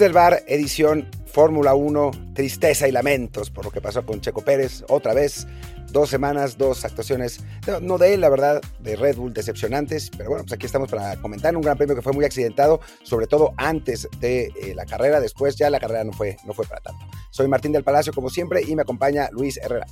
[0.00, 4.40] Desde el bar, edición Fórmula 1, tristeza y lamentos por lo que pasó con Checo
[4.40, 5.46] Pérez, otra vez,
[5.92, 7.44] dos semanas, dos actuaciones,
[7.82, 11.16] no de él, la verdad, de Red Bull decepcionantes, pero bueno, pues aquí estamos para
[11.16, 15.20] comentar un gran premio que fue muy accidentado, sobre todo antes de eh, la carrera,
[15.20, 17.04] después ya la carrera no fue, no fue para tanto.
[17.28, 19.84] Soy Martín del Palacio, como siempre, y me acompaña Luis Herrera.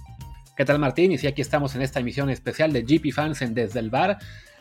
[0.57, 1.13] ¿Qué tal Martín?
[1.13, 4.17] Y sí, aquí estamos en esta emisión especial de GP Fans en Desde el Bar.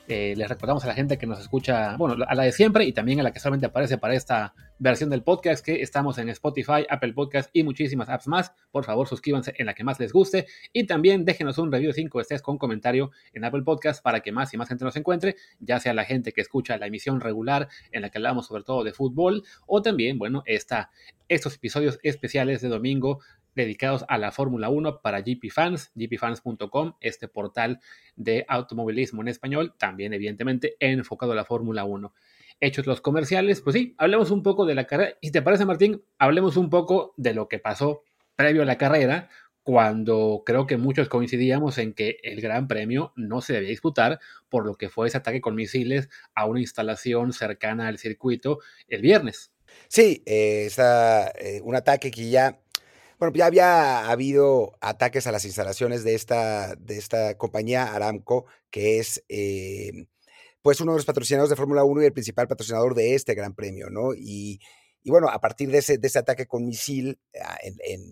[0.10, 2.94] Eh, les recordamos a la gente que nos escucha, bueno, a la de siempre y
[2.94, 6.86] también a la que solamente aparece para esta versión del podcast, que estamos en Spotify,
[6.90, 8.54] Apple Podcast y muchísimas apps más.
[8.72, 11.96] Por favor, suscríbanse en la que más les guste y también déjenos un review de
[11.96, 15.36] 5 estrellas con comentario en Apple Podcast para que más y más gente nos encuentre,
[15.60, 18.86] ya sea la gente que escucha la emisión regular en la que hablamos sobre todo
[18.86, 20.90] de fútbol o también, bueno, esta,
[21.28, 23.20] estos episodios especiales de domingo
[23.58, 27.82] dedicados a la Fórmula 1 para GP Fans, gpfans.com, este portal
[28.16, 32.14] de automovilismo en español, también evidentemente enfocado a la Fórmula 1.
[32.60, 35.18] Hechos los comerciales, pues sí, hablemos un poco de la carrera.
[35.22, 38.04] Y si te parece, Martín, hablemos un poco de lo que pasó
[38.36, 39.30] previo a la carrera,
[39.64, 44.66] cuando creo que muchos coincidíamos en que el Gran Premio no se debía disputar por
[44.66, 49.52] lo que fue ese ataque con misiles a una instalación cercana al circuito el viernes.
[49.88, 52.60] Sí, eh, eh, un ataque que ya
[53.20, 59.00] bueno, ya había habido ataques a las instalaciones de esta, de esta compañía Aramco, que
[59.00, 59.92] es eh,
[60.62, 63.56] pues uno de los patrocinadores de Fórmula 1 y el principal patrocinador de este gran
[63.56, 64.14] premio, ¿no?
[64.14, 64.60] Y,
[65.06, 67.58] bueno, a partir de ese, de ese ataque con misil, ah,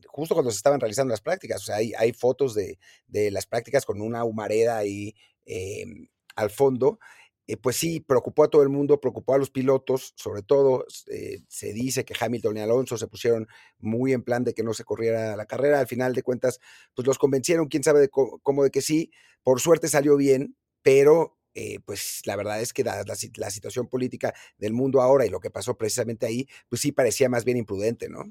[0.07, 3.45] justo cuando se estaban realizando las prácticas, o sea, hay, hay fotos de, de, las
[3.45, 5.13] prácticas con una humareda ahí
[5.45, 6.99] em, al fondo,
[7.47, 11.41] eh, pues sí, preocupó a todo el mundo, preocupó a los pilotos, sobre todo eh,
[11.47, 14.83] se dice que Hamilton y Alonso se pusieron muy en plan de que no se
[14.83, 16.59] corriera la carrera, al final de cuentas,
[16.95, 19.11] pues los convencieron, quién sabe cómo, de que sí,
[19.43, 24.73] por suerte salió bien, pero eh, pues la verdad es que la, situación política del
[24.73, 28.23] mundo ahora y lo que pasó precisamente ahí, pues sí parecía más bien imprudente, ¿no?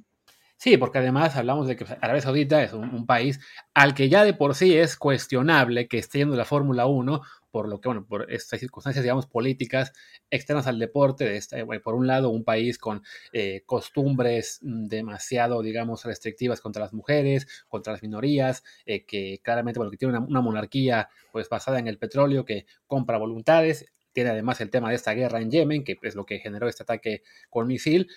[0.56, 3.40] Sí, porque además hablamos de que Arabia Saudita es un, país
[3.74, 7.20] al que ya de por sí es cuestionable que esté yendo la Fórmula 1,
[7.54, 9.92] por lo que, bueno, por estas circunstancias, digamos, políticas
[10.28, 16.04] externas al deporte, de este, por un lado, un país con eh, costumbres demasiado, digamos,
[16.04, 21.08] restrictivas contra las mujeres, contra las minorías, eh, que claramente, bueno, tiene una, una monarquía,
[21.30, 25.40] pues, basada en el petróleo, que compra voluntades, tiene además el tema de esta guerra
[25.40, 28.08] en Yemen, que es lo que generó este ataque con misil.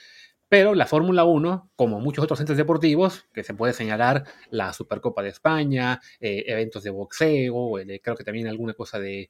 [0.50, 5.22] Pero la Fórmula 1, como muchos otros centros deportivos, que se puede señalar la Supercopa
[5.22, 9.30] de España, eh, eventos de boxeo, creo que también alguna cosa de,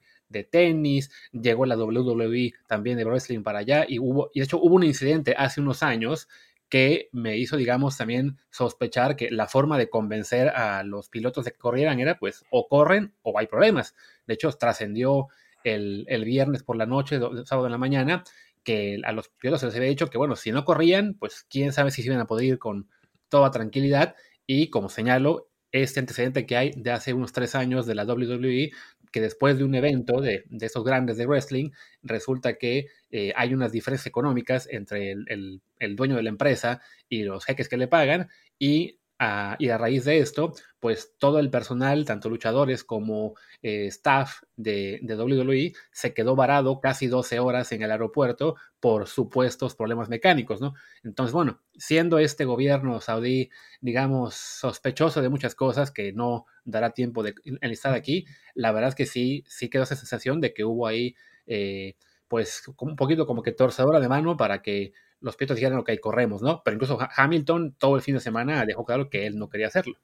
[0.51, 4.75] tenis, llegó la WWE también de wrestling para allá y hubo, y de hecho hubo
[4.75, 6.27] un incidente hace unos años
[6.69, 11.51] que me hizo, digamos, también sospechar que la forma de convencer a los pilotos de
[11.51, 13.95] que corrieran era, pues, o corren o hay problemas.
[14.27, 15.27] De hecho, trascendió
[15.63, 18.23] el, el, viernes por la noche, sábado en la mañana,
[18.67, 21.71] que a los pilotos se les había dicho que, bueno, si no corrían, pues quién
[21.71, 22.89] sabe si se iban a poder ir con
[23.29, 24.17] toda tranquilidad.
[24.45, 28.71] Y como señalo, este antecedente que hay de hace unos tres años de la WWE,
[29.09, 31.69] que después de un evento de, de esos grandes de wrestling,
[32.03, 37.23] resulta que eh, hay unas diferencias económicas entre el, el, dueño de la empresa y
[37.23, 38.27] los jeques que le pagan,
[38.59, 43.33] y y a raíz de esto, pues todo el personal, tanto luchadores como
[43.63, 49.07] eh, staff de, de, WWE, se quedó varado casi 12 horas en el aeropuerto por
[49.07, 50.75] supuestos problemas mecánicos, ¿no?
[51.03, 53.49] Entonces, bueno, siendo este gobierno saudí,
[53.81, 58.95] digamos, sospechoso de muchas cosas que no dará tiempo de enlistar aquí, la verdad es
[58.95, 61.15] que sí, sí quedó esa sensación de que hubo ahí,
[61.47, 61.95] eh,
[62.27, 66.41] pues, un poquito como que torcedora de mano para que los pilotos dijeron, ok, corremos,
[66.41, 66.61] ¿no?
[66.63, 69.95] Pero incluso Hamilton todo el fin de semana dejó claro que él no quería hacerlo.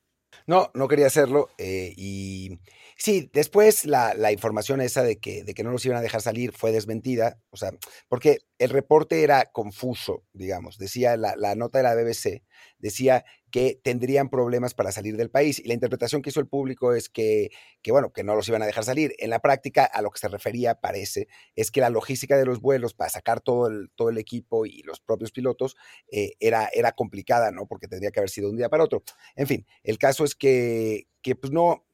[0.48, 1.50] No, no quería hacerlo.
[1.58, 2.60] Eh, y
[2.98, 6.22] sí, después la, la, información esa de que, de que no los iban a dejar
[6.22, 7.40] salir fue desmentida.
[7.50, 7.72] O sea,
[8.08, 10.78] porque el reporte era confuso, digamos.
[10.78, 12.44] Decía la, la nota de la BBC,
[12.78, 15.60] decía que tendrían problemas para salir del país.
[15.60, 17.52] Y la interpretación que hizo el público es que,
[17.84, 19.14] que, bueno, que no los iban a dejar salir.
[19.20, 22.62] En la práctica, a lo que se refería, parece, es que la logística de los
[22.62, 25.76] vuelos para sacar todo el, todo el equipo y los propios pilotos
[26.12, 27.68] eh, era, era complicada, ¿no?
[27.68, 29.04] Porque tendría que haber sido un día para otro.
[29.36, 31.86] En fin, el caso es que, que pues no,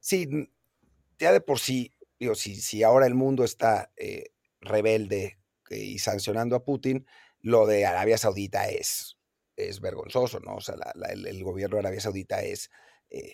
[0.00, 0.28] sí,
[1.18, 5.38] ya de por sí, digo, si, si ahora el mundo está eh, rebelde
[5.70, 7.06] eh, y sancionando a Putin,
[7.40, 9.15] lo de Arabia Saudita es
[9.56, 10.56] es vergonzoso, ¿no?
[10.56, 10.76] O sea,
[11.10, 12.70] el, gobierno de Arabia Saudita es
[13.10, 13.32] eh,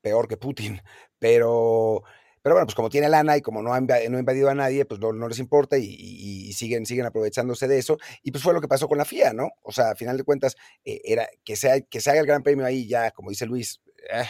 [0.00, 0.80] peor que Putin,
[1.18, 2.02] pero,
[2.42, 5.00] pero bueno, pues como tiene lana y como no ha, no invadido a nadie, pues
[5.00, 7.98] no, les importa y, siguen, siguen aprovechándose de eso.
[8.22, 9.50] Y pues fue lo que pasó con la FIA, ¿no?
[9.62, 12.42] O sea, a final de cuentas, eh, era que, sea, que se haga el Gran
[12.42, 14.24] Premio ahí ya, como dice Luis, eh,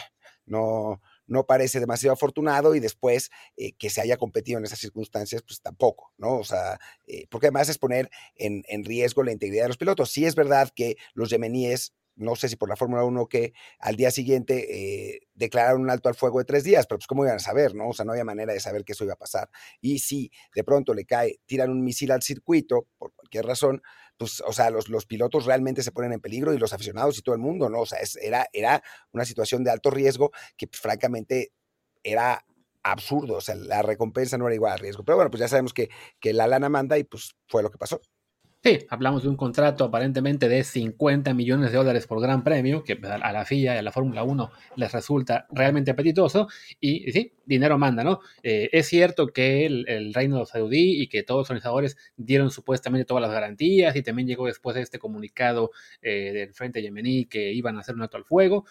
[0.45, 5.43] no, no parece demasiado afortunado y después eh, que se haya competido en esas circunstancias,
[5.43, 6.37] pues tampoco, ¿no?
[6.37, 10.11] O sea, eh, porque además es poner en, en riesgo la integridad de los pilotos.
[10.11, 13.95] Sí es verdad que los yemeníes no sé si por la Fórmula 1 que al
[13.95, 17.37] día siguiente eh, declararon un alto al fuego de tres días, pero pues cómo iban
[17.37, 17.89] a saber, ¿no?
[17.89, 19.49] O sea, no había manera de saber que eso iba a pasar.
[19.81, 23.81] Y si de pronto le cae, tiran un misil al circuito, por cualquier razón,
[24.17, 27.21] pues, o sea, los, los pilotos realmente se ponen en peligro y los aficionados y
[27.21, 27.81] todo el mundo, ¿no?
[27.81, 31.51] O sea, era, era una situación de alto riesgo que pues, francamente
[32.03, 32.43] era
[32.83, 35.03] absurdo, o sea, la recompensa no era igual al riesgo.
[35.03, 37.77] Pero bueno, pues ya sabemos que, que la lana manda y pues fue lo que
[37.77, 38.01] pasó.
[38.63, 42.99] Sí, hablamos de un contrato aparentemente de 50 millones de dólares por gran premio, que
[43.03, 46.47] a la FIA y a la Fórmula 1 les resulta realmente apetitoso,
[46.81, 48.19] y sí, dinero manda, ¿no?
[48.41, 53.21] Eh, es cierto que el, Reino Saudí y que todos los organizadores dieron supuestamente todas
[53.21, 55.69] las garantías, y también llegó después de este comunicado
[56.01, 58.65] eh, del Frente Yemení que iban a hacer un alto al fuego,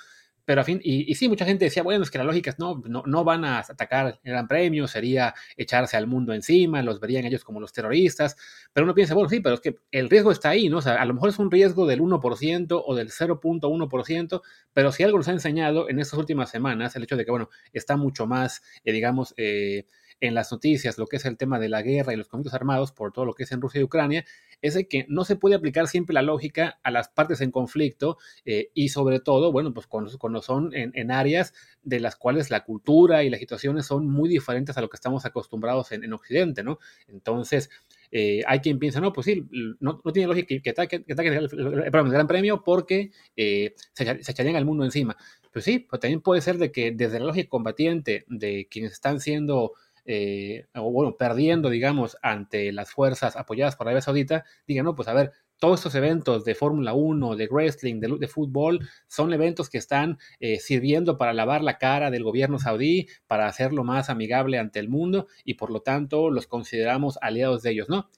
[0.47, 2.81] pero a fin, y, sí, mucha gente decía, bueno, es que la lógica es no,
[2.87, 7.25] no, no van a atacar el gran premio, sería echarse al mundo encima, los verían
[7.25, 8.37] ellos como los terroristas,
[8.73, 10.79] pero uno piensa, bueno, sí, pero es que el riesgo está ahí, ¿no?
[10.79, 15.03] O sea, a lo mejor es un riesgo del 1% o del 0.1%, pero si
[15.03, 18.27] algo nos ha enseñado en estas últimas semanas, el hecho de que, bueno, está mucho
[18.29, 19.87] más, eh, digamos, eh,
[20.21, 22.93] en las noticias lo que es el tema de la guerra y los conflictos armados
[22.93, 24.25] por todo lo que es en Rusia y Ucrania,
[24.63, 28.19] es de que no se puede aplicar siempre la lógica a las partes en conflicto
[28.45, 33.23] eh, y sobre todo, bueno, pues cuando, son en, áreas de las cuales la cultura
[33.23, 36.79] y las situaciones son muy diferentes a lo que estamos acostumbrados en, Occidente, ¿no?
[37.09, 37.69] Entonces,
[38.11, 39.45] eh, hay quien piensa, no, pues sí,
[39.81, 41.49] no, tiene lógica que, que ataquen el,
[41.91, 45.17] Gran Premio porque eh, se, se, echarían al mundo encima.
[45.53, 49.21] Pues sí, pues también puede ser de que desde la lógica combatiente de quienes están
[49.21, 49.73] siendo
[50.07, 55.09] eh, o bueno, perdiendo, digamos, ante las fuerzas apoyadas por Arabia Saudita, digan, no, pues
[55.09, 59.79] a ver, todos estos eventos de Fórmula 1, de wrestling, de, fútbol, son eventos que
[59.79, 64.79] están eh, sirviendo para lavar la cara del gobierno saudí, para hacerlo más amigable ante
[64.79, 68.11] el mundo y por lo tanto los consideramos aliados de ellos, ¿no?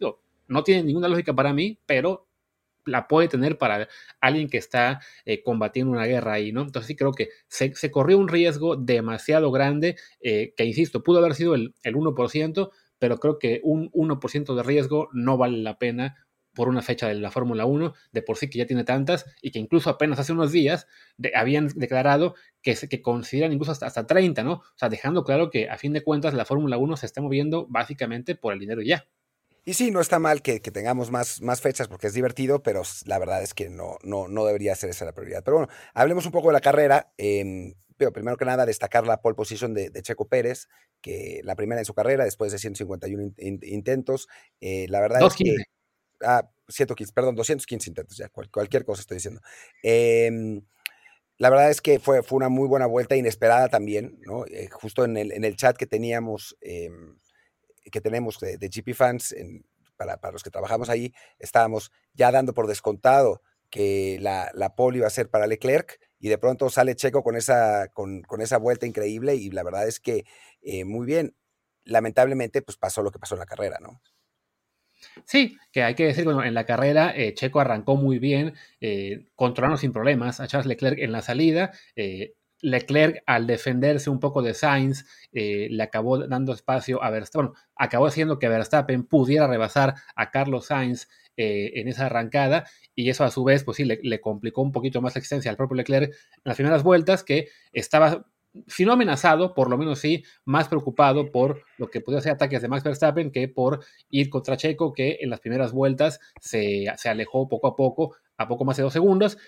[0.48, 2.27] no tiene ninguna lógica para mí, pero
[2.88, 3.88] la puede tener para
[4.20, 6.62] alguien que está eh, combatiendo una guerra ahí, ¿no?
[6.62, 11.34] Entonces sí creo que se, corrió un riesgo demasiado grande, eh, que insisto, pudo haber
[11.34, 16.16] sido el, 1%, pero creo que un 1% de riesgo no vale la pena
[16.54, 19.52] por una fecha de la Fórmula 1, de por sí que ya tiene tantas, y
[19.52, 20.88] que incluso apenas hace unos días
[21.34, 24.52] habían declarado que, que consideran incluso hasta, hasta 30, ¿no?
[24.54, 27.66] O sea, dejando claro que a fin de cuentas la Fórmula 1 se está moviendo
[27.68, 29.06] básicamente por el dinero ya.
[29.68, 33.18] Y sí, no está mal que, tengamos más, más fechas porque es divertido, pero la
[33.18, 35.44] verdad es que no, no, no debería ser esa la prioridad.
[35.44, 37.12] Pero bueno, hablemos un poco de la carrera.
[37.18, 40.68] Eh, pero primero que nada, destacar la pole position de, Checo Pérez,
[41.02, 44.26] que la primera en su carrera, después de 151 intentos.
[44.62, 45.54] Eh, la verdad es que.
[46.24, 49.42] Ah, 115, perdón, 215 intentos, ya, cualquier cosa estoy diciendo.
[49.82, 50.62] Em,
[51.36, 54.46] la verdad es que fue, fue una muy buena vuelta, inesperada también, ¿no?
[54.46, 57.18] Eh, justo en el, en el chat que teníamos em,
[57.90, 59.34] que tenemos de, GP Fans,
[59.96, 65.06] para, los que trabajamos ahí, estábamos ya dando por descontado que la, la pole iba
[65.06, 69.34] a ser para Leclerc y de pronto sale Checo con esa, con, esa vuelta increíble
[69.34, 70.24] y la verdad es que
[70.62, 71.34] eh, muy bien.
[71.84, 74.02] Lamentablemente, pues pasó lo que pasó en la carrera, ¿no?
[75.24, 79.26] Sí, que hay que decir, bueno, en la carrera eh, Checo arrancó muy bien, eh,
[79.36, 84.42] controlando sin problemas a Charles Leclerc en la salida, eh, Leclerc, al defenderse un poco
[84.42, 89.46] de Sainz, eh, le acabó dando espacio a Verstappen, bueno, acabó haciendo que Verstappen pudiera
[89.46, 93.84] rebasar a Carlos Sainz eh, en esa arrancada, y eso a su vez, pues sí,
[93.84, 97.48] le, complicó un poquito más la existencia al propio Leclerc en las primeras vueltas, que
[97.72, 98.26] estaba,
[98.66, 102.60] si no amenazado, por lo menos sí, más preocupado por lo que podía ser ataques
[102.60, 107.08] de Max Verstappen que por ir contra Checo, que en las primeras vueltas se, se
[107.08, 109.38] alejó poco a poco, a poco más de dos segundos,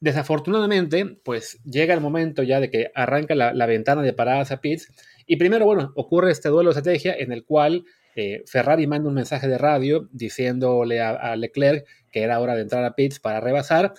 [0.00, 4.90] Desafortunadamente, pues llega el momento ya de que arranca la, ventana de paradas a pits
[5.26, 7.84] y primero, bueno, ocurre este duelo de estrategia en el cual
[8.16, 12.82] eh, Ferrari manda un mensaje de radio diciéndole a, Leclerc que era hora de entrar
[12.82, 13.92] a pits para rebasar,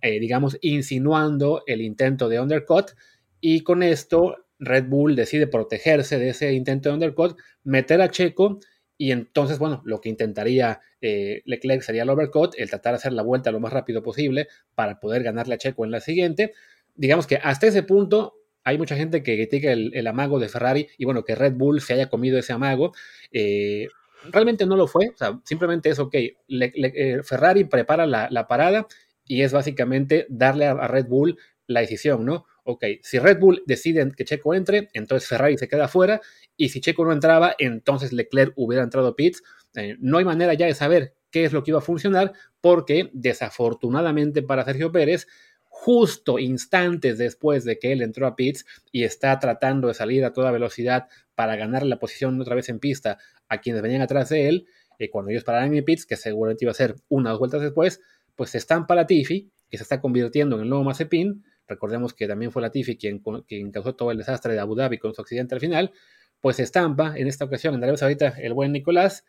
[0.00, 2.92] eh, digamos, insinuando el intento de undercut
[3.38, 8.58] y con esto Red Bull decide protegerse de ese intento de undercut, meter a Checo
[9.02, 13.12] y entonces, bueno, lo que intentaría eh, Leclerc sería el overcut, el tratar de hacer
[13.12, 16.52] la vuelta lo más rápido posible para poder ganarle a Checo en la siguiente.
[16.94, 21.04] Digamos que hasta ese punto hay mucha gente que critica el, amago de Ferrari y
[21.04, 22.92] bueno, que Red Bull se haya comido ese amago.
[23.32, 23.88] Eh,
[24.30, 26.14] realmente no lo fue, o sea, simplemente es ok.
[26.14, 28.86] Eh, Ferrari prepara la, parada
[29.26, 32.46] y es básicamente darle a Red Bull la decisión, ¿no?
[32.64, 36.20] Ok, si Red Bull decide que Checo entre, entonces Ferrari se queda fuera,
[36.56, 39.42] y si Checo no entraba, entonces Leclerc hubiera entrado a pits.
[39.74, 43.10] Eh, no hay manera ya de saber qué es lo que iba a funcionar, porque
[43.12, 45.26] desafortunadamente para Sergio Pérez,
[45.64, 50.32] justo instantes después de que él entró a pits y está tratando de salir a
[50.32, 54.48] toda velocidad para ganar la posición otra vez en pista a quienes venían atrás de
[54.48, 54.66] él,
[54.98, 58.00] eh, cuando ellos pararan en pits, que seguramente iba a ser unas vueltas después,
[58.36, 61.44] pues se la Tiffy, que se está convirtiendo en el nuevo Mazepin.
[61.66, 64.98] Recordemos que también fue la Tiffy quien, quien causó todo el desastre de Abu Dhabi
[64.98, 65.92] con su accidente al final.
[66.40, 69.24] Pues estampa en esta ocasión en Arabia ahorita el buen Nicolás,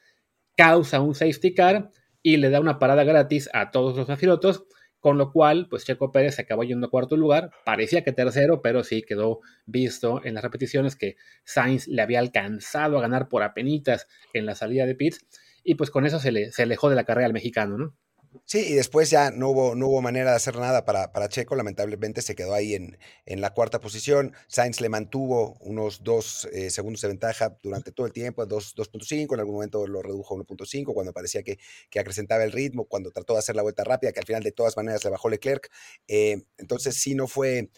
[0.58, 1.90] causa un safety car
[2.22, 4.66] y le da una parada gratis a todos los pilotos
[5.04, 8.62] con lo cual, pues Checo Pérez se acabó yendo a cuarto lugar, parecía que tercero,
[8.62, 13.44] pero sí quedó visto en las repeticiones que Sainz le había alcanzado a ganar por
[13.44, 15.26] apenitas en la salida de pits,
[15.62, 17.98] y pues con eso se, le, se alejó de la carrera al mexicano, ¿no?
[18.46, 21.56] Sí, y después ya no hubo, no hubo manera de hacer nada para, para Checo,
[21.56, 24.34] lamentablemente se quedó ahí en, en, la cuarta posición.
[24.48, 29.40] Sainz le mantuvo unos dos eh, segundos de ventaja durante todo el tiempo, 2.5, en
[29.40, 31.60] algún momento lo redujo a 1.5 cuando parecía que,
[31.90, 34.52] que, acrecentaba el ritmo, cuando trató de hacer la vuelta rápida, que al final de
[34.52, 35.70] todas maneras le bajó Leclerc.
[36.08, 37.70] Eh, entonces sí, no fue,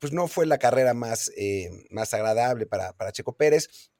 [0.00, 3.90] pues no fue la carrera más, eh, más agradable para, para Checo Pérez.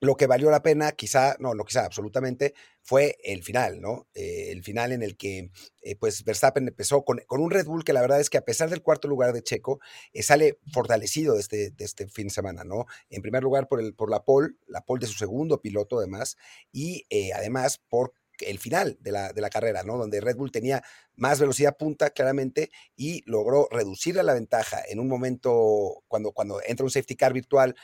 [0.00, 4.06] Lo que valió la pena, quizá, no, no quizá, absolutamente, fue el final, ¿no?
[4.14, 5.50] Eh, el final en el que,
[5.82, 8.44] eh, pues, Verstappen empezó con, con, un Red Bull que la verdad es que a
[8.44, 9.80] pesar del cuarto lugar de Checo,
[10.12, 12.84] eh, sale fortalecido de este, de este fin de semana, ¿no?
[13.08, 16.36] En primer lugar por, el, por la pole, la pole de su segundo piloto además,
[16.72, 19.96] y además por el final de la, de la, carrera, ¿no?
[19.96, 20.82] Donde Red Bull tenía
[21.14, 26.84] más velocidad punta, claramente, y logró reducir la ventaja en un momento, cuando, cuando entra
[26.84, 27.76] un safety car virtual,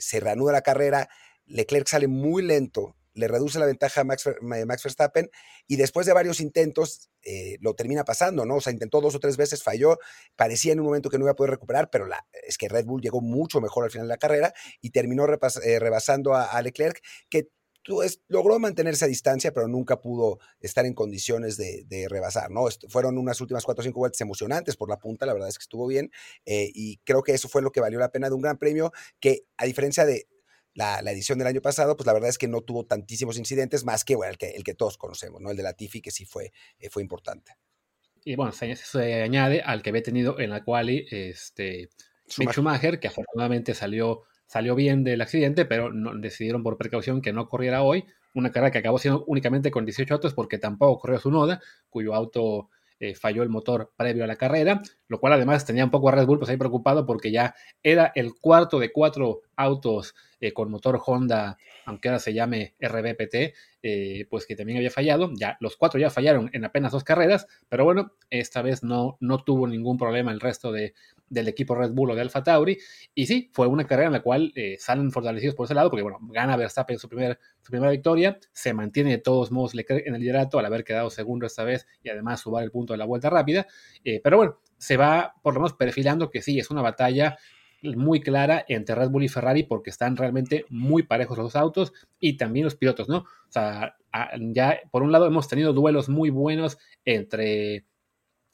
[0.00, 1.08] se reanuda la carrera,
[1.50, 5.30] Leclerc sale muy lento, le reduce la ventaja a Max, Max Verstappen
[5.66, 8.56] y después de varios intentos eh, lo termina pasando, ¿no?
[8.56, 9.98] O sea, intentó dos o tres veces, falló,
[10.36, 12.86] parecía en un momento que no iba a poder recuperar, pero la, es que Red
[12.86, 17.00] Bull llegó mucho mejor al final de la carrera y terminó eh, rebasando a, Leclerc,
[17.28, 17.48] que
[18.28, 22.66] logró mantenerse a distancia, pero nunca pudo estar en condiciones de, rebasar, ¿no?
[22.88, 25.62] fueron unas últimas cuatro o cinco vueltas emocionantes por la punta, la verdad es que
[25.62, 26.10] estuvo bien,
[26.44, 28.92] eh, y creo que eso fue lo que valió la pena de un gran premio
[29.18, 30.28] que, a diferencia de
[30.80, 34.04] la, edición del año pasado, pues la verdad es que no tuvo tantísimos incidentes, más
[34.04, 35.50] que, bueno, el que, el que todos conocemos, ¿no?
[35.50, 37.56] El de la Tiffy, que sí fue, eh, fue importante.
[38.24, 41.88] Y bueno, se, se, añade al que había tenido en la quali este,
[42.28, 42.54] Schumacher.
[42.54, 47.48] Schumacher, que afortunadamente salió, salió bien del accidente, pero no, decidieron por precaución que no
[47.48, 48.04] corriera hoy.
[48.34, 52.14] Una carrera que acabó siendo únicamente con 18 autos porque tampoco corrió su noda, cuyo
[52.14, 52.68] auto
[53.00, 56.12] eh, falló el motor previo a la carrera, lo cual además tenía un poco a
[56.12, 60.70] Red Bull pues ahí preocupado porque ya era el cuarto de cuatro autos eh, con
[60.70, 65.30] motor Honda, aunque ahora se llame RBPT, eh, pues que también había fallado.
[65.34, 69.44] Ya los cuatro ya fallaron en apenas dos carreras, pero bueno, esta vez no, no
[69.44, 70.94] tuvo ningún problema el resto de,
[71.28, 72.78] del equipo Red Bull o de Alfa Tauri.
[73.14, 76.02] Y sí, fue una carrera en la cual eh, salen fortalecidos por ese lado, porque
[76.02, 80.58] bueno, gana Verstappen su, su primera victoria, se mantiene de todos modos en el liderato
[80.58, 83.66] al haber quedado segundo esta vez y además subar el punto de la vuelta rápida.
[84.22, 87.36] pero bueno, se va por lo menos perfilando que sí, es una batalla
[87.82, 92.36] muy clara entre Red Bull y Ferrari porque están realmente muy parejos los autos y
[92.36, 93.18] también los pilotos, ¿no?
[93.18, 93.96] O sea,
[94.52, 97.86] ya por un lado hemos tenido duelos muy buenos entre,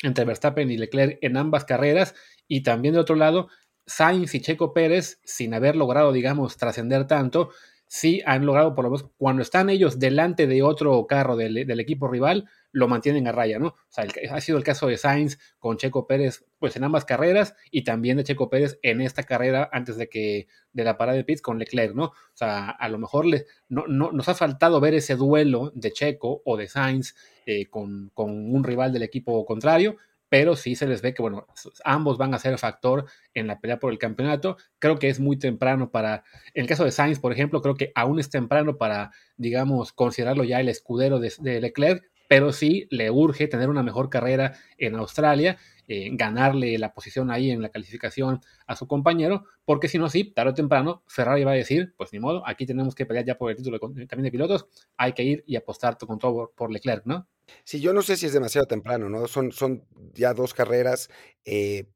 [0.02, 2.14] entre Verstappen y Leclerc en ambas carreras
[2.46, 3.48] y también de otro lado
[3.86, 7.50] Sainz y Checo Pérez, sin haber logrado, digamos, trascender tanto,
[7.86, 11.80] sí han logrado, por lo menos, cuando están ellos delante de otro carro del, del
[11.80, 13.68] equipo rival, lo mantienen a raya, ¿no?
[13.68, 17.54] O sea, ha sido el caso de Sainz con Checo Pérez, pues en ambas carreras,
[17.70, 21.24] y también de Checo Pérez en esta carrera antes de que de la parada de
[21.24, 22.04] pits con Leclerc, ¿no?
[22.04, 25.90] O sea, a lo mejor le, no, no, nos ha faltado ver ese duelo de
[25.90, 27.14] Checo o de Sainz
[27.46, 29.96] eh, con, con un rival del equipo contrario,
[30.28, 31.46] pero sí se les ve que, bueno,
[31.82, 34.58] ambos van a ser factor en la pelea por el campeonato.
[34.78, 37.90] Creo que es muy temprano para, en el caso de Sainz, por ejemplo, creo que
[37.94, 43.10] aún es temprano para, digamos, considerarlo ya el escudero de, de Leclerc, pero sí le
[43.10, 48.40] urge tener una mejor carrera en Australia, eh, ganarle la posición ahí en la calificación
[48.66, 52.12] a su compañero, porque si no, sí, tarde o temprano, Ferrari va a decir, pues
[52.12, 54.66] ni modo, aquí tenemos que pelear ya por el título también de pilotos,
[54.96, 57.28] hay que ir y apostar con todo por Leclerc, ¿no?
[57.64, 59.28] Sí, yo no sé si es demasiado temprano, ¿no?
[59.28, 61.08] Son, son ya dos carreras,
[61.44, 61.86] eh,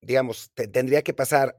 [0.00, 1.56] digamos, tendría que pasar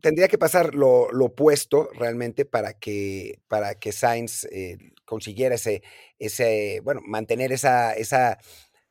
[0.00, 5.82] tendría que pasar lo, opuesto realmente para que, para que Sainz eh, consiguiera ese,
[6.18, 8.38] ese, bueno, mantener esa, esa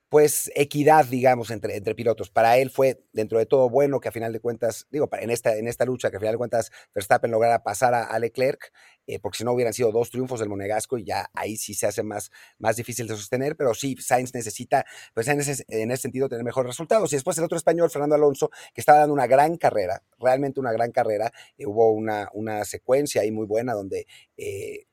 [0.09, 2.31] pues equidad, digamos, entre, entre pilotos.
[2.31, 5.55] Para él fue, dentro de todo, bueno que a final de cuentas, digo, en esta,
[5.55, 8.73] en esta lucha, que a final de cuentas Verstappen lograra pasar a, Leclerc,
[9.05, 11.85] eh, porque si no hubieran sido dos triunfos del Monegasco y ya ahí sí se
[11.85, 16.01] hace más, más difícil de sostener, pero sí, Sainz necesita, pues en ese, en ese
[16.01, 17.13] sentido, tener mejores resultados.
[17.13, 20.71] Y después el otro español, Fernando Alonso, que estaba dando una gran carrera, realmente una
[20.71, 24.07] gran carrera, eh, hubo una, una secuencia ahí muy buena donde...
[24.37, 24.88] Eh,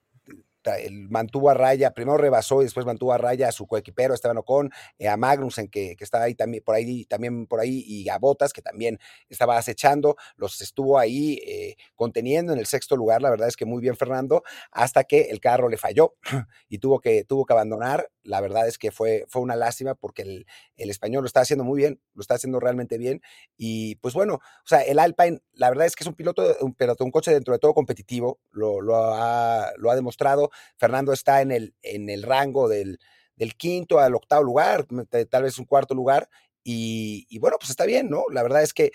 [1.09, 4.71] mantuvo a raya, primero rebasó y después mantuvo a raya a su coequipero Esteban Ocon,
[4.99, 8.19] eh, a Magnussen que, que, estaba ahí también por ahí, también por ahí, y a
[8.19, 13.31] Botas que también estaba acechando, los estuvo ahí eh, conteniendo en el sexto lugar, la
[13.31, 16.15] verdad es que muy bien Fernando, hasta que el carro le falló
[16.69, 20.23] y tuvo que, tuvo que abandonar, la verdad es que fue, fue una lástima porque
[20.23, 20.47] el,
[20.77, 23.23] el español lo está haciendo muy bien, lo está haciendo realmente bien,
[23.57, 26.77] y pues bueno, o sea, el Alpine, la verdad es que es un piloto, un,
[27.01, 31.53] un coche dentro de todo competitivo, lo, lo, ha, lo ha demostrado, Fernando está en
[31.53, 32.99] el, en el rango del,
[33.37, 34.87] del quinto al octavo lugar,
[35.31, 36.29] tal vez un cuarto lugar,
[36.69, 38.25] y, bueno, pues está bien, ¿no?
[38.33, 38.91] La verdad es que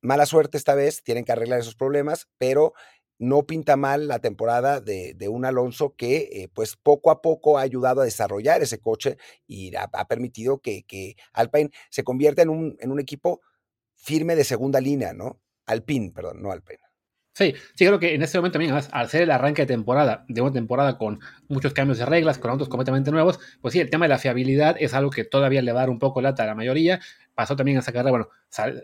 [0.00, 2.72] mala suerte esta vez, tienen que arreglar esos problemas, pero
[3.18, 7.58] no pinta mal la temporada de, de un Alonso que eh, pues poco a poco
[7.58, 12.42] ha ayudado a desarrollar ese coche y ha, ha permitido que, que, Alpine se convierta
[12.42, 13.40] en un, en un equipo
[13.94, 15.40] firme de segunda línea, ¿no?
[15.66, 16.85] Alpine, perdón, no Alpine.
[17.36, 20.40] Sí, sí, creo que en este momento también, al ser el arranque de temporada, de
[20.40, 24.06] una temporada con muchos cambios de reglas, con autos completamente nuevos, pues sí, el tema
[24.06, 26.46] de la fiabilidad es algo que todavía le va a dar un poco lata a
[26.46, 26.98] la mayoría.
[27.34, 28.28] Pasó también a esa carrera, bueno,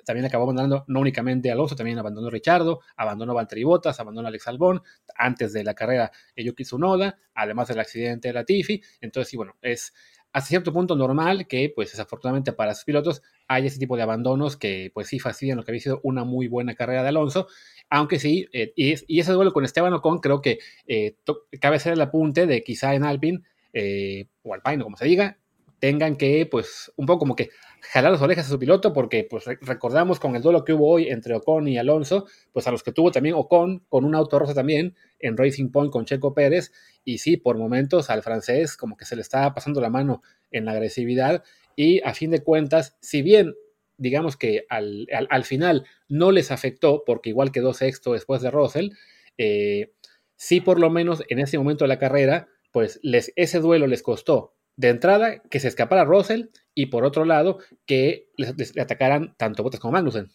[0.04, 4.82] también acabó abandonando no únicamente Alonso, también abandonó Richardo, abandonó Valtteri Bottas, abandonó Alex Albón,
[5.16, 8.82] antes de la carrera Yuki Tsunoda, además del accidente de la Tifi.
[9.00, 9.94] Entonces, sí, bueno, es
[10.32, 14.56] hasta cierto punto normal que, pues desafortunadamente para sus pilotos, haya ese tipo de abandonos
[14.56, 17.48] que, pues sí, fastidian lo que había sido una muy buena carrera de Alonso.
[17.90, 21.16] Aunque sí, eh, y, y, ese duelo con Esteban Ocon, creo que eh,
[21.60, 23.42] cabe ser el apunte de quizá en Alpine,
[23.74, 25.38] eh, o Alpine, como se diga,
[25.78, 27.50] tengan que, pues, un poco como que
[27.82, 31.08] jalar las orejas a su piloto, porque pues recordamos con el duelo que hubo hoy
[31.08, 34.54] entre Ocon y Alonso, pues a los que tuvo también Ocon con un auto rosa
[34.54, 36.72] también en Racing Point con Checo Pérez,
[37.04, 40.64] y sí, por momentos al francés como que se le estaba pasando la mano en
[40.64, 41.42] la agresividad,
[41.74, 43.54] y a fin de cuentas, si bien
[43.96, 48.50] digamos que al, al, al final no les afectó, porque igual quedó sexto después de
[48.50, 48.90] Russell,
[49.38, 49.92] eh,
[50.36, 54.02] sí por lo menos en ese momento de la carrera, pues les, ese duelo les
[54.02, 59.62] costó de entrada que se escapara Russell y por otro lado que le, atacaran tanto
[59.62, 60.30] Bottas como Magnussen.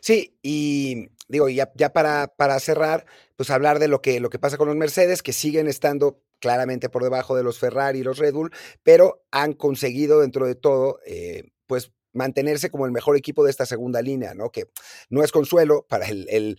[0.00, 3.06] Sí, y digo, ya, ya para, para, cerrar,
[3.36, 6.88] pues hablar de lo que, lo que pasa con los Mercedes, que siguen estando claramente
[6.88, 11.00] por debajo de los Ferrari y los Red Bull, pero han conseguido dentro de todo,
[11.06, 14.50] eh, pues mantenerse como el mejor equipo de esta segunda línea, ¿no?
[14.50, 14.70] Que
[15.10, 16.58] no es consuelo para el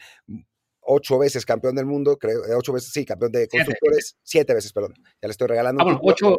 [0.87, 4.53] ocho veces campeón del mundo, creo, eh, ocho veces, sí, campeón de constructores, siete, siete
[4.53, 4.93] veces, perdón.
[5.21, 5.81] Ya le estoy regalando.
[5.81, 6.37] Ah, bueno, ocho,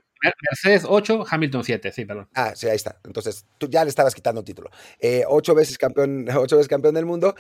[0.51, 2.29] Mercedes 8, Hamilton 7, sí, perdón.
[2.35, 3.01] Ah, sí, ahí está.
[3.05, 4.71] Entonces, tú ya le estabas quitando un título.
[4.99, 7.35] Eh, ocho veces campeón, ocho veces campeón del mundo,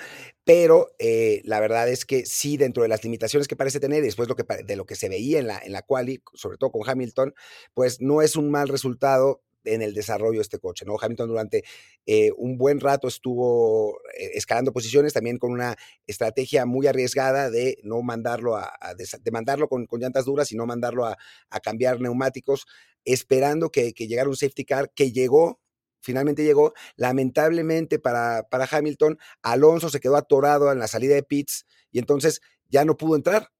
[0.44, 4.06] pero eh, la verdad es que sí, dentro de las limitaciones que parece tener, y
[4.06, 6.70] después lo que, de lo que se veía en la, en la quali, sobre todo
[6.70, 7.34] con Hamilton,
[7.74, 9.42] pues no es un mal resultado
[9.74, 10.84] en el desarrollo de este coche.
[10.84, 10.96] ¿no?
[11.00, 11.64] Hamilton durante
[12.06, 15.76] eh, un buen rato estuvo eh, escalando posiciones, también con una
[16.06, 18.94] estrategia muy arriesgada de no mandarlo a, a
[19.30, 21.16] mandarlo con, con, llantas duras y no mandarlo a,
[21.50, 22.66] a cambiar neumáticos,
[23.04, 25.60] esperando que, que, llegara un safety car que llegó.
[26.00, 26.72] Finalmente llegó.
[26.96, 32.40] Lamentablemente para, para Hamilton, Alonso se quedó atorado en la salida de pits y entonces
[32.68, 33.50] ya no pudo entrar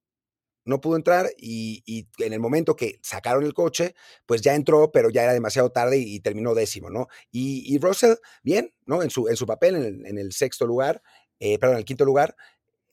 [0.69, 3.95] no pudo entrar y, en el momento que sacaron el coche,
[4.27, 7.09] pues ya entró, pero ya era demasiado tarde y, y terminó décimo, ¿no?
[7.31, 9.03] Y, y, Russell, bien, ¿no?
[9.03, 11.03] En su, en su papel, en el, en el sexto lugar,
[11.41, 12.37] eh, perdón, en el quinto lugar,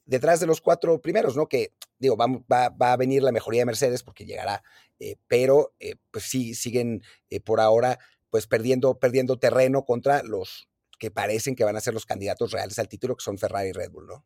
[0.05, 1.47] detrás de los cuatro primeros, ¿no?
[1.47, 4.63] Que, digo, va, va, va a venir la mejoría de Mercedes porque llegará,
[4.99, 10.69] eh, pero eh, pues sí, siguen eh, por ahora, pues perdiendo, perdiendo terreno contra los
[10.97, 13.73] que parecen que van a ser los candidatos reales al título, que son Ferrari y
[13.73, 14.25] Red Bull, ¿no?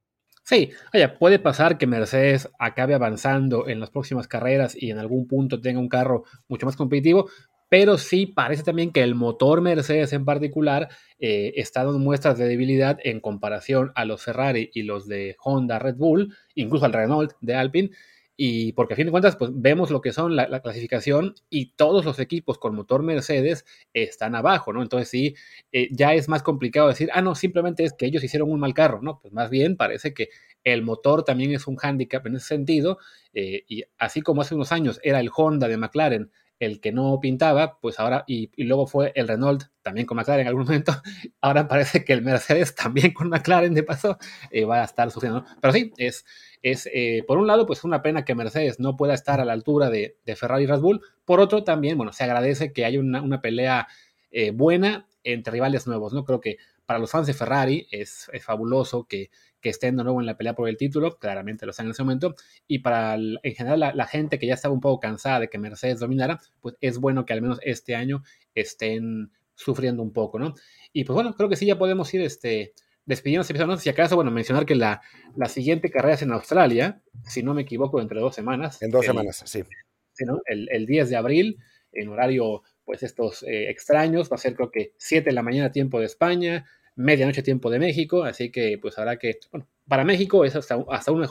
[0.50, 5.28] Sí, oye, puede pasar que Mercedes acabe avanzando en las próximas carreras y en algún
[5.28, 7.30] punto tenga un carro mucho más competitivo,
[7.70, 12.48] pero sí parece también que el motor Mercedes en particular eh, está dando muestras de
[12.48, 17.34] debilidad en comparación a los Ferrari y los de Honda, Red Bull, incluso al Renault
[17.42, 17.92] de Alpine.
[18.42, 21.74] Y porque a fin de cuentas, pues vemos lo que son la, la, clasificación y
[21.74, 24.82] todos los equipos con motor Mercedes están abajo, ¿no?
[24.82, 25.36] Entonces sí,
[25.74, 28.74] eh, ya es más complicado decir, ah, no, simplemente es que ellos hicieron un mal
[28.74, 29.20] carro, ¿no?
[29.20, 30.30] Pues más bien parece que
[30.64, 33.00] el motor también es un hándicap en ese sentido.
[33.34, 37.20] Eh, y así como hace unos años era el Honda de McLaren el que no
[37.22, 40.94] pintaba, pues ahora, y, luego fue el Renault también con McLaren en algún momento,
[41.42, 44.18] ahora parece que el Mercedes también con McLaren de paso
[44.52, 45.46] eh, va a estar sufriendo.
[45.62, 46.26] Pero sí, es,
[46.62, 49.54] es eh, por un lado, pues una pena que Mercedes no pueda estar a la
[49.54, 53.00] altura de, de Ferrari y Red Bull, por otro también, bueno, se agradece que haya
[53.00, 53.88] una, una pelea
[54.32, 56.24] eh, buena entre rivales nuevos, ¿no?
[56.24, 56.58] Creo que
[56.90, 59.30] para los fans de Ferrari es, es fabuloso que,
[59.62, 62.02] que, estén de nuevo en la pelea por el título, claramente lo están en ese
[62.02, 62.34] momento,
[62.68, 65.50] y para el, en general la, la, gente que ya estaba un poco cansada de
[65.50, 68.24] que Mercedes dominara, pues es bueno que al menos este año
[68.56, 70.56] estén sufriendo un poco, ¿no?
[70.92, 72.74] Y pues bueno, creo que sí, ya podemos ir este,
[73.06, 75.04] despidiéndose, no sé si acaso, bueno, mencionar que la,
[75.36, 78.82] la siguiente carrera es en Australia, si no me equivoco, entre dos semanas.
[78.82, 79.64] En dos el, semanas, sí.
[80.48, 81.60] el, 10 de abril,
[81.92, 85.72] en horario, pues estos eh, extraños, va a ser creo que 7 de la mañana
[85.72, 86.66] tiempo de España,
[87.00, 91.14] medianoche tiempo de México, así que pues habrá que, bueno, para México es hasta, hasta
[91.14, 91.22] una,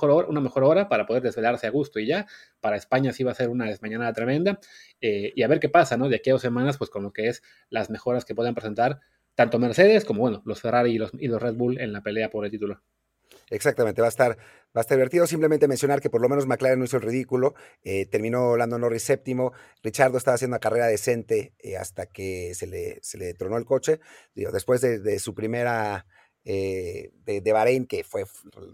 [0.40, 2.26] mejor hora, para poder desvelarse a gusto y ya,
[2.60, 4.60] para España sí va a ser una desmañanada tremenda,
[5.02, 6.08] eh, y a ver qué pasa, ¿no?
[6.08, 9.00] De aquí a dos semanas, pues con lo que es las mejoras que puedan presentar
[9.34, 12.30] tanto Mercedes como, bueno, los Ferrari y los, y los Red Bull en la pelea
[12.30, 12.80] por el título.
[13.50, 14.38] Exactamente, va a estar,
[14.76, 15.26] va a estar divertido.
[15.26, 17.54] Simplemente mencionar que por lo menos McLaren no hizo el ridículo.
[17.82, 19.52] Eh, terminó Lando Norris séptimo.
[19.82, 23.64] Richardo estaba haciendo una carrera decente eh, hasta que se le, se le tronó el
[23.64, 24.00] coche.
[24.34, 26.06] Después de, su primera
[26.44, 28.24] eh, de, de, Bahrein, que fue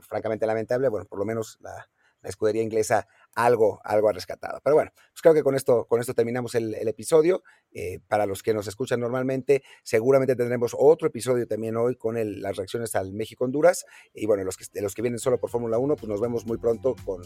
[0.02, 1.88] francamente lamentable, bueno, por lo menos la
[2.22, 4.60] escudería inglesa algo, algo ha rescatado.
[4.62, 7.42] Pero bueno, pues creo que con esto, con esto terminamos el, episodio.
[7.72, 12.56] Eh, para los que nos escuchan normalmente, seguramente tendremos otro episodio también hoy con las
[12.56, 13.84] reacciones al México-Honduras.
[14.12, 16.58] Y bueno, los que, los que vienen solo por Fórmula 1, pues nos vemos muy
[16.58, 17.22] pronto con,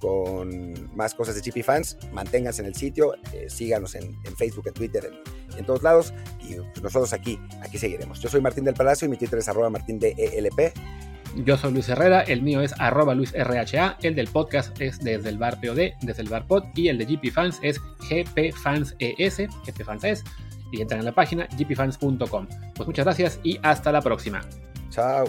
[0.00, 1.98] con más cosas de GP Fans.
[2.12, 6.12] Manténganse en el sitio, eh, síganos en, Facebook, en Twitter, en, en, todos lados.
[6.40, 8.20] Y pues nosotros aquí, aquí seguiremos.
[8.20, 10.72] Yo soy Martín del Palacio y mi Twitter es arroba martín de ELP.
[11.36, 15.38] Yo soy Luis Herrera, el mío es arroba luisrha, el del podcast es desde el
[15.38, 20.24] bar POD, desde el bar pod, y el de GP Fans es gpfanses, gpfanses,
[20.72, 22.46] y entran en la página gpfans.com.
[22.74, 24.40] Pues muchas gracias y hasta la próxima.
[24.90, 25.24] Chao.